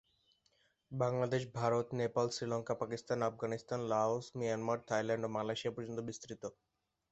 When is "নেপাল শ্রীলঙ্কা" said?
1.93-2.73